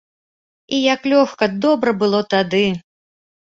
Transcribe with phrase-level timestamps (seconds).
[0.77, 2.67] І як лёгка, добра было тады!